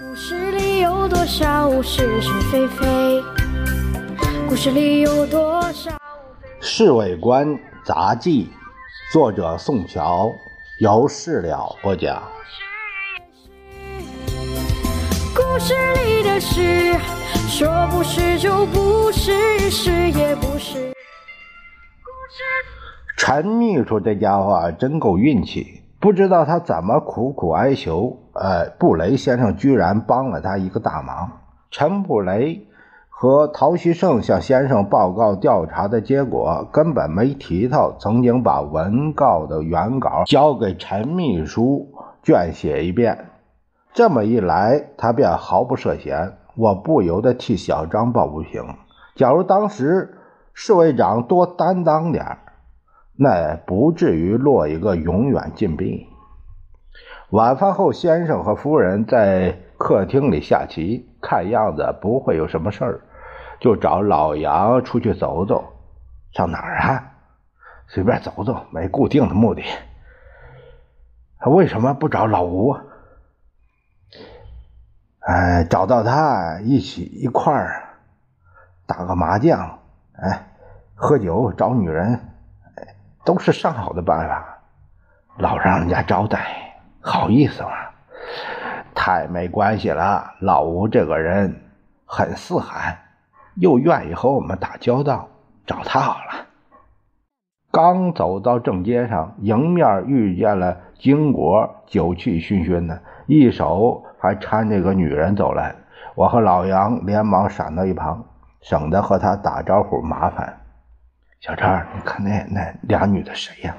[0.00, 3.22] 故事里有多少是是非非？
[4.48, 5.90] 故事里有多少？
[6.62, 8.44] 《侍卫官杂记》，
[9.12, 10.32] 作者宋乔，
[10.80, 12.22] 由事了播讲。
[15.34, 15.74] 故事
[16.06, 16.94] 里的事，
[17.50, 20.90] 说不是就不是，是也不是。
[23.18, 28.18] 陈秘书这家伙真够运气，不知道他怎么苦苦哀求。
[28.34, 31.30] 呃，布雷先生居然帮了他一个大忙。
[31.70, 32.66] 陈布雷
[33.08, 41.86] 和陶希圣向先生报告调查的结果，根本没提到曾经把文告的原稿交给陈秘书
[42.24, 43.26] 撰写一遍。
[43.92, 46.32] 这么一来，他便毫不涉嫌。
[46.56, 48.74] 我不由得替小张抱不平。
[49.14, 50.18] 假如当时
[50.52, 52.38] 侍卫长多担当点
[53.22, 56.08] 那不至于落一个永远禁闭。
[57.30, 63.00] 晚饭后，先生和夫人在客厅里下棋，看样子不会有什么事儿，
[63.60, 65.72] 就找老杨出去走走。
[66.32, 67.12] 上哪儿啊？
[67.86, 69.62] 随便走走，没固定的目的。
[71.46, 72.76] 为什么不找老吴？
[75.20, 77.84] 哎，找到他一起一块儿
[78.86, 79.78] 打个麻将，
[80.14, 80.48] 哎，
[80.96, 82.18] 喝酒找女人，
[83.24, 84.58] 都是上好的办法，
[85.38, 86.40] 老让人家招待。
[87.00, 87.70] 好意思吗？
[88.94, 90.34] 太没关系了。
[90.40, 91.62] 老吴这个人
[92.06, 92.98] 很四海，
[93.56, 95.28] 又愿意和我们打交道，
[95.66, 96.46] 找他好了。
[97.70, 105.74] 刚走到正街上，迎面遇见了金国，酒气熏熏的，一手还搀着个女人走来。
[106.14, 108.24] 我和老杨连忙闪到一旁，
[108.60, 110.60] 省得和他打招呼麻烦。
[111.42, 113.74] 小张，你看那那俩女的谁呀？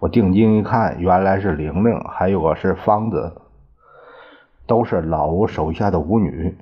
[0.00, 3.32] 我定睛一看，原来是玲玲，还有个是芳子，
[4.66, 6.58] 都是老吴手下的舞女。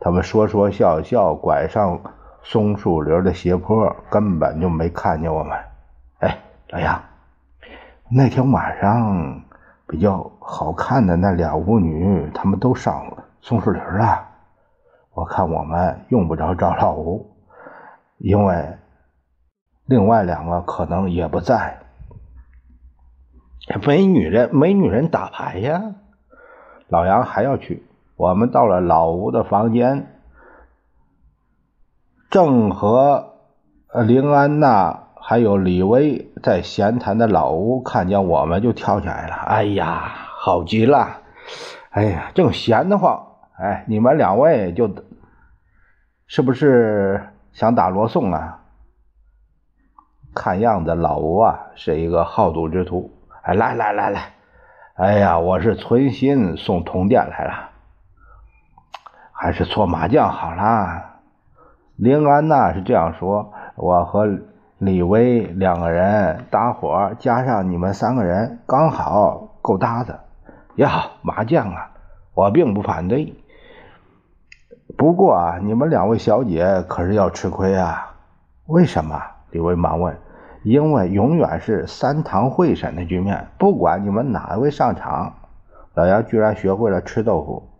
[0.00, 2.00] 他们说说笑笑，拐上
[2.42, 5.56] 松树林的斜坡，根本就没看见我们。
[6.18, 6.36] 哎，
[6.70, 7.00] 老杨，
[8.08, 9.40] 那天晚上
[9.86, 13.04] 比较好看的那俩舞女，他们都上
[13.40, 14.20] 松树林了。
[15.14, 17.24] 我看我们用不着找老吴，
[18.18, 18.68] 因为
[19.90, 21.80] 另外两个可能也不在。
[23.84, 25.82] 没女人，没女人打牌呀！
[26.86, 27.84] 老杨还要去。
[28.14, 30.06] 我们到了老吴的房间，
[32.30, 33.34] 正和
[34.06, 39.34] 林安娜还有李薇在闲谈的老吴看见我们就跳起来了。
[39.34, 41.22] 哎呀，好极了！
[41.90, 43.26] 哎呀，正闲得慌。
[43.58, 44.88] 哎，你们两位就，
[46.28, 48.59] 是不是想打罗宋啊？
[50.34, 53.10] 看样子老吴啊是一个好赌之徒。
[53.42, 54.20] 哎，来来来来，
[54.94, 57.70] 哎呀，我是存心送铜店来了，
[59.32, 61.06] 还是搓麻将好了。
[61.96, 64.38] 林安娜是这样说，我和
[64.78, 70.20] 李薇两个人搭伙，加上你们三个人，刚好够搭的。
[70.76, 71.90] 也好，麻将啊，
[72.34, 73.34] 我并不反对。
[74.96, 78.14] 不过啊，你们两位小姐可是要吃亏啊。
[78.66, 79.20] 为什么？
[79.50, 80.16] 李薇忙问。
[80.62, 85.34] 因为永远是三堂会审的局面，不管你们哪位上场，
[85.94, 87.70] 老杨居然学会了吃豆腐。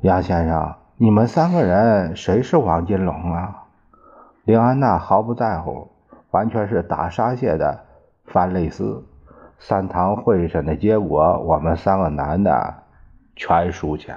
[0.00, 3.64] 杨先生，你们三个人谁是王金龙啊？
[4.44, 5.90] 林安娜毫不在乎，
[6.30, 7.84] 完全是打沙蟹的
[8.24, 9.04] 翻类似。
[9.58, 12.74] 三堂会审的结果，我们三个男的
[13.36, 14.16] 全输钱。